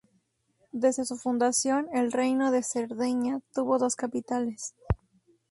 [0.71, 4.73] Desde su fundación el Reino de Cerdeña tuvo dos capitales.